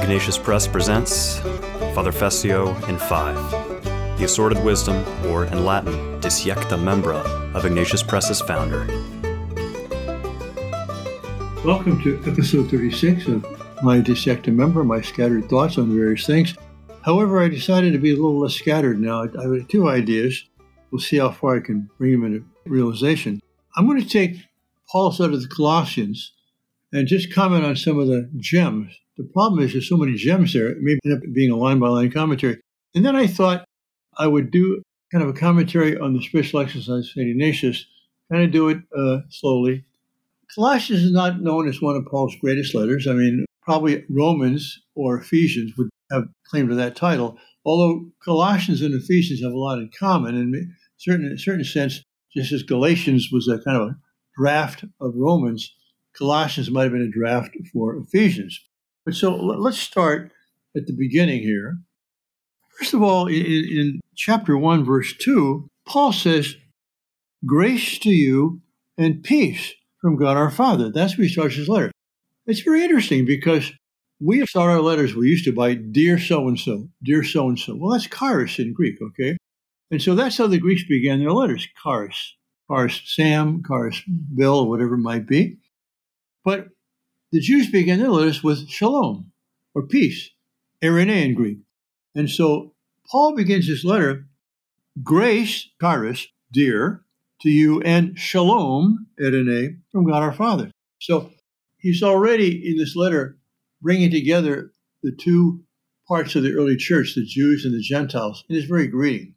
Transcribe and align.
Ignatius 0.00 0.38
Press 0.38 0.68
presents 0.68 1.40
Father 1.92 2.12
Fessio 2.12 2.68
in 2.88 2.96
Five, 2.96 3.34
the 4.16 4.24
assorted 4.24 4.62
wisdom, 4.64 5.04
or 5.26 5.44
in 5.46 5.64
Latin, 5.64 6.20
Disjecta 6.20 6.78
Membra, 6.78 7.22
of 7.52 7.66
Ignatius 7.66 8.04
Press's 8.04 8.40
founder. 8.40 8.86
Welcome 11.64 12.00
to 12.04 12.22
episode 12.26 12.70
36 12.70 13.26
of 13.26 13.42
my 13.82 14.00
Disjecta 14.00 14.54
Membra, 14.54 14.86
my 14.86 15.00
scattered 15.00 15.48
thoughts 15.50 15.76
on 15.78 15.94
various 15.94 16.24
things. 16.24 16.54
However, 17.02 17.42
I 17.42 17.48
decided 17.48 17.92
to 17.92 17.98
be 17.98 18.12
a 18.12 18.14
little 18.14 18.40
less 18.40 18.54
scattered 18.54 19.00
now. 19.00 19.24
I 19.24 19.42
have 19.42 19.68
two 19.68 19.88
ideas. 19.88 20.44
We'll 20.92 21.00
see 21.00 21.18
how 21.18 21.32
far 21.32 21.56
I 21.56 21.60
can 21.60 21.90
bring 21.98 22.12
them 22.12 22.24
into 22.24 22.46
realization. 22.66 23.42
I'm 23.76 23.86
going 23.86 24.00
to 24.00 24.08
take 24.08 24.36
Paul's 24.88 25.18
letter 25.18 25.32
to 25.32 25.38
the 25.38 25.48
Colossians 25.48 26.32
and 26.92 27.06
just 27.06 27.32
comment 27.32 27.64
on 27.64 27.76
some 27.76 27.98
of 27.98 28.06
the 28.06 28.30
gems. 28.36 28.94
The 29.16 29.24
problem 29.24 29.62
is 29.62 29.72
there's 29.72 29.88
so 29.88 29.96
many 29.96 30.14
gems 30.14 30.52
there, 30.52 30.68
it 30.68 30.78
may 30.80 30.98
end 31.04 31.14
up 31.14 31.22
being 31.32 31.50
a 31.50 31.56
line 31.56 31.78
by 31.78 31.88
line 31.88 32.10
commentary. 32.10 32.60
And 32.94 33.04
then 33.04 33.16
I 33.16 33.26
thought 33.26 33.64
I 34.16 34.26
would 34.26 34.50
do 34.50 34.82
kind 35.12 35.22
of 35.22 35.30
a 35.30 35.38
commentary 35.38 35.98
on 35.98 36.14
the 36.14 36.22
spiritual 36.22 36.60
exercise 36.60 36.88
of 36.88 37.06
St. 37.06 37.28
Ignatius, 37.28 37.86
kind 38.30 38.44
of 38.44 38.50
do 38.50 38.68
it 38.68 38.78
uh, 38.96 39.18
slowly. 39.30 39.84
Colossians 40.54 41.02
is 41.02 41.12
not 41.12 41.40
known 41.40 41.68
as 41.68 41.82
one 41.82 41.96
of 41.96 42.06
Paul's 42.06 42.36
greatest 42.40 42.74
letters. 42.74 43.06
I 43.06 43.12
mean, 43.12 43.44
probably 43.62 44.04
Romans 44.08 44.80
or 44.94 45.18
Ephesians 45.18 45.72
would 45.76 45.90
have 46.10 46.24
claim 46.48 46.68
to 46.68 46.74
that 46.74 46.96
title, 46.96 47.38
although 47.64 48.06
Colossians 48.24 48.80
and 48.80 48.94
Ephesians 48.94 49.42
have 49.42 49.52
a 49.52 49.58
lot 49.58 49.78
in 49.78 49.90
common. 49.98 50.34
in 50.34 50.74
certain, 50.96 51.26
in 51.26 51.32
a 51.32 51.38
certain 51.38 51.64
sense, 51.64 52.02
just 52.34 52.52
as 52.52 52.62
Galatians 52.62 53.28
was 53.30 53.46
a 53.48 53.58
kind 53.58 53.76
of 53.76 53.88
a 53.88 53.96
draft 54.36 54.84
of 55.00 55.12
Romans, 55.14 55.74
Colossians 56.16 56.70
might 56.70 56.84
have 56.84 56.92
been 56.92 57.02
a 57.02 57.10
draft 57.10 57.56
for 57.72 57.96
Ephesians. 57.96 58.60
But 59.04 59.14
so 59.14 59.34
let's 59.34 59.78
start 59.78 60.32
at 60.76 60.86
the 60.86 60.92
beginning 60.92 61.42
here. 61.42 61.78
First 62.78 62.94
of 62.94 63.02
all, 63.02 63.26
in, 63.26 63.34
in 63.34 64.00
chapter 64.14 64.56
1, 64.56 64.84
verse 64.84 65.14
2, 65.16 65.68
Paul 65.86 66.12
says, 66.12 66.56
Grace 67.46 67.98
to 68.00 68.10
you 68.10 68.60
and 68.96 69.22
peace 69.22 69.72
from 70.00 70.16
God 70.16 70.36
our 70.36 70.50
Father. 70.50 70.90
That's 70.90 71.16
where 71.16 71.26
he 71.26 71.32
starts 71.32 71.54
his 71.54 71.68
letter. 71.68 71.90
It's 72.46 72.60
very 72.60 72.82
interesting 72.82 73.24
because 73.24 73.72
we 74.20 74.44
start 74.46 74.70
our 74.70 74.80
letters, 74.80 75.14
we 75.14 75.28
used 75.28 75.44
to 75.44 75.52
by 75.52 75.74
dear 75.74 76.18
so 76.18 76.48
and 76.48 76.58
so, 76.58 76.88
dear 77.02 77.22
so 77.22 77.48
and 77.48 77.58
so. 77.58 77.76
Well, 77.76 77.92
that's 77.92 78.08
charis 78.08 78.58
in 78.58 78.72
Greek, 78.72 79.00
okay? 79.00 79.36
And 79.90 80.02
so 80.02 80.14
that's 80.14 80.36
how 80.36 80.46
the 80.46 80.58
Greeks 80.58 80.84
began 80.84 81.20
their 81.20 81.32
letters 81.32 81.66
charis. 81.82 82.34
Charis 82.70 83.00
Sam, 83.06 83.62
charis 83.66 84.02
Bill, 84.34 84.68
whatever 84.68 84.94
it 84.94 84.98
might 84.98 85.26
be. 85.26 85.58
But 86.44 86.68
the 87.32 87.40
Jews 87.40 87.70
began 87.70 87.98
their 87.98 88.10
letters 88.10 88.42
with 88.42 88.68
shalom, 88.68 89.32
or 89.74 89.86
peace, 89.86 90.30
eirene 90.82 91.24
in 91.24 91.34
Greek. 91.34 91.58
And 92.14 92.30
so 92.30 92.74
Paul 93.10 93.36
begins 93.36 93.66
his 93.66 93.84
letter, 93.84 94.26
grace, 95.02 95.68
charis, 95.80 96.26
dear, 96.52 97.04
to 97.42 97.50
you, 97.50 97.80
and 97.82 98.18
shalom, 98.18 99.06
eirene, 99.20 99.78
from 99.92 100.06
God 100.06 100.22
our 100.22 100.32
Father. 100.32 100.70
So 101.00 101.30
he's 101.78 102.02
already 102.02 102.70
in 102.70 102.76
this 102.78 102.96
letter 102.96 103.38
bringing 103.80 104.10
together 104.10 104.72
the 105.02 105.12
two 105.12 105.62
parts 106.08 106.34
of 106.34 106.42
the 106.42 106.54
early 106.54 106.76
church, 106.76 107.14
the 107.14 107.24
Jews 107.24 107.64
and 107.64 107.74
the 107.74 107.82
Gentiles, 107.82 108.44
in 108.48 108.56
his 108.56 108.64
very 108.64 108.88
greeting. 108.88 109.34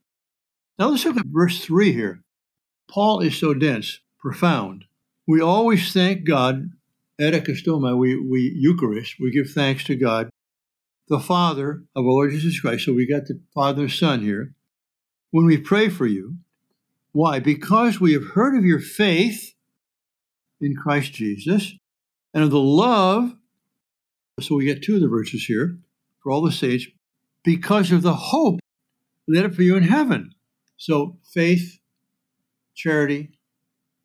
Now 0.80 0.90
let's 0.90 1.06
look 1.06 1.18
at 1.18 1.26
verse 1.28 1.64
3 1.64 1.92
here. 1.92 2.24
Paul 2.90 3.20
is 3.20 3.38
so 3.38 3.54
dense, 3.54 4.00
profound. 4.20 4.86
We 5.28 5.42
always 5.42 5.94
thank 5.94 6.26
God 6.26 6.72
Eucharistoumen, 7.22 7.98
we, 7.98 8.18
we 8.18 8.54
Eucharist, 8.56 9.16
we 9.20 9.32
give 9.32 9.52
thanks 9.52 9.84
to 9.86 9.96
God, 9.96 10.30
the 11.08 11.20
Father 11.20 11.84
of 11.96 12.06
our 12.06 12.12
Lord 12.12 12.32
Jesus 12.32 12.60
Christ. 12.60 12.86
So 12.86 12.94
we 12.94 13.08
got 13.08 13.26
the 13.26 13.40
Father 13.54 13.84
and 13.84 13.92
Son 13.92 14.22
here. 14.22 14.54
When 15.30 15.46
we 15.46 15.58
pray 15.58 15.90
for 15.90 16.06
you, 16.06 16.38
why? 17.12 17.40
Because 17.40 18.00
we 18.00 18.14
have 18.14 18.30
heard 18.30 18.58
of 18.58 18.66
your 18.66 18.80
faith 18.80 19.54
in 20.60 20.76
Christ 20.76 21.14
Jesus 21.14 21.74
and 22.34 22.44
of 22.44 22.52
the 22.52 22.60
love. 22.60 23.34
So 24.40 24.56
we 24.56 24.66
get 24.66 24.82
two 24.82 24.96
of 24.96 25.02
the 25.02 25.08
verses 25.08 25.46
here 25.46 25.78
for 26.24 26.32
all 26.32 26.42
the 26.42 26.52
saints, 26.52 26.86
because 27.44 27.92
of 27.92 28.04
the 28.04 28.14
hope 28.14 28.60
laid 29.28 29.46
up 29.46 29.54
for 29.54 29.64
you 29.64 29.76
in 29.76 29.84
heaven. 29.84 30.34
So 30.78 31.18
faith, 31.34 31.80
charity, 32.76 33.32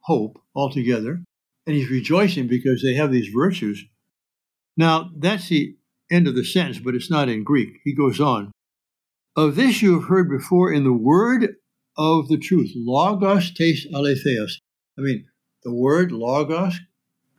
hope 0.00 0.40
all 0.54 0.70
together 0.70 1.22
and 1.66 1.74
he's 1.74 1.90
rejoicing 1.90 2.46
because 2.46 2.82
they 2.82 2.94
have 2.94 3.10
these 3.10 3.28
virtues. 3.28 3.84
Now, 4.76 5.10
that's 5.16 5.48
the 5.48 5.76
end 6.10 6.28
of 6.28 6.34
the 6.34 6.44
sentence, 6.44 6.78
but 6.78 6.94
it's 6.94 7.10
not 7.10 7.28
in 7.28 7.44
Greek. 7.44 7.80
He 7.84 7.94
goes 7.94 8.20
on. 8.20 8.52
Of 9.34 9.56
this 9.56 9.82
you 9.82 9.98
have 9.98 10.08
heard 10.08 10.30
before 10.30 10.72
in 10.72 10.84
the 10.84 10.92
word 10.92 11.56
of 11.98 12.28
the 12.28 12.38
truth. 12.38 12.70
Logos 12.74 13.52
tes 13.52 13.86
aletheos. 13.92 14.60
I 14.98 15.02
mean, 15.02 15.26
the 15.62 15.74
word 15.74 16.12
logos, 16.12 16.78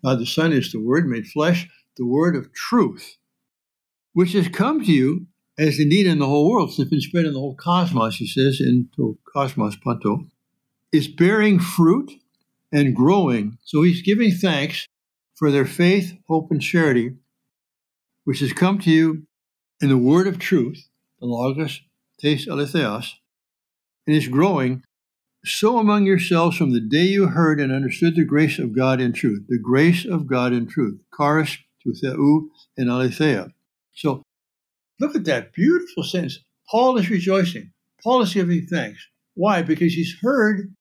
God 0.03 0.19
the 0.19 0.25
Son 0.25 0.51
is 0.51 0.71
the 0.71 0.79
word 0.79 1.07
made 1.07 1.27
flesh, 1.27 1.67
the 1.95 2.05
word 2.05 2.35
of 2.35 2.53
truth, 2.53 3.17
which 4.13 4.33
has 4.33 4.47
come 4.47 4.83
to 4.83 4.91
you 4.91 5.27
as 5.57 5.79
indeed 5.79 6.05
in 6.05 6.19
the 6.19 6.27
whole 6.27 6.51
world. 6.51 6.69
It's 6.69 6.89
been 6.89 7.01
spread 7.01 7.25
in 7.25 7.33
the 7.33 7.39
whole 7.39 7.55
cosmos, 7.55 8.17
he 8.17 8.27
says, 8.27 8.59
into 8.59 9.17
cosmos 9.33 9.75
panto, 9.77 10.27
is 10.91 11.07
bearing 11.07 11.59
fruit 11.59 12.11
and 12.71 12.95
growing. 12.95 13.57
So 13.63 13.81
he's 13.81 14.01
giving 14.01 14.31
thanks 14.31 14.87
for 15.35 15.51
their 15.51 15.65
faith, 15.65 16.13
hope, 16.27 16.51
and 16.51 16.61
charity, 16.61 17.15
which 18.23 18.39
has 18.39 18.53
come 18.53 18.79
to 18.79 18.91
you 18.91 19.23
in 19.81 19.89
the 19.89 19.97
word 19.97 20.27
of 20.27 20.39
truth, 20.39 20.89
the 21.19 21.27
Logos 21.27 21.81
Tes 22.19 22.47
Aletheos, 22.47 23.11
and 24.05 24.15
is 24.15 24.27
growing 24.27 24.83
so 25.45 25.77
among 25.77 26.05
yourselves 26.05 26.57
from 26.57 26.73
the 26.73 26.81
day 26.81 27.03
you 27.03 27.27
heard 27.27 27.59
and 27.59 27.71
understood 27.71 28.15
the 28.15 28.25
grace 28.25 28.59
of 28.59 28.75
God 28.75 28.99
in 28.99 29.13
truth, 29.13 29.45
the 29.47 29.59
grace 29.59 30.05
of 30.05 30.27
God 30.27 30.51
in 30.51 30.67
truth, 30.67 30.99
charis 31.15 31.57
to 31.83 31.93
theou 31.93 32.49
and 32.77 32.89
aletheia. 32.89 33.53
So 33.93 34.23
look 34.99 35.15
at 35.15 35.25
that 35.25 35.53
beautiful 35.53 36.03
sentence. 36.03 36.39
Paul 36.69 36.97
is 36.97 37.09
rejoicing. 37.09 37.71
Paul 38.03 38.21
is 38.21 38.33
giving 38.33 38.65
thanks. 38.65 39.07
Why? 39.35 39.61
Because 39.61 39.93
he's 39.93 40.17
heard 40.21 40.73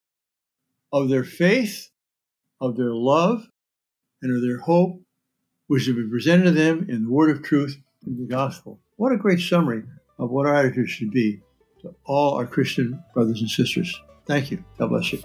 of 0.92 1.08
their 1.08 1.24
faith, 1.24 1.91
of 2.60 2.76
their 2.76 2.94
love, 2.94 3.47
and 4.22 4.34
of 4.34 4.42
their 4.42 4.58
hope, 4.58 5.00
which 5.66 5.86
will 5.86 5.97
be 5.97 6.08
presented 6.08 6.44
to 6.44 6.50
them 6.52 6.86
in 6.88 7.04
the 7.04 7.10
word 7.10 7.30
of 7.30 7.42
truth 7.42 7.78
in 8.06 8.16
the 8.16 8.26
gospel. 8.26 8.80
What 8.96 9.12
a 9.12 9.16
great 9.16 9.41
summary 9.41 9.82
of 10.19 10.30
what 10.30 10.46
our 10.46 10.54
attitude 10.54 10.88
should 10.88 11.10
be 11.10 11.41
to 11.82 11.94
all 12.04 12.34
our 12.34 12.46
Christian 12.46 13.02
brothers 13.14 13.41
and 13.41 13.50
sisters. 13.50 14.00
Thank 14.26 14.50
you. 14.50 14.64
God 14.78 14.88
bless 14.88 15.12
you. 15.12 15.22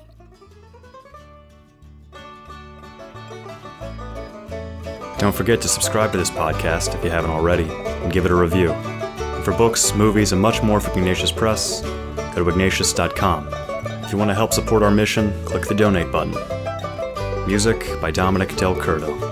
Don't 5.18 5.36
forget 5.36 5.62
to 5.62 5.68
subscribe 5.68 6.12
to 6.14 6.18
this 6.18 6.32
podcast 6.32 6.96
if 6.96 7.04
you 7.04 7.12
haven't 7.12 7.30
already, 7.30 7.66
and 7.70 8.12
give 8.12 8.26
it 8.26 8.32
a 8.32 8.36
review. 8.36 8.72
And 8.72 9.46
for 9.46 9.56
books, 9.56 9.94
movies, 9.94 10.32
and 10.32 10.42
much 10.42 10.64
more 10.64 10.80
from 10.80 10.98
Ignatius 10.98 11.32
Press, 11.32 11.82
go 11.82 12.44
to 12.44 12.50
ignatius.com. 12.50 13.71
If 14.12 14.16
you 14.16 14.20
want 14.20 14.32
to 14.32 14.36
help 14.36 14.52
support 14.52 14.84
our 14.84 14.92
mission, 14.92 15.32
click 15.46 15.70
the 15.70 15.74
donate 15.74 16.12
button. 16.12 16.36
Music 17.48 17.98
by 18.02 18.12
Dominic 18.12 18.58
Del 18.58 18.76
Curto. 18.76 19.31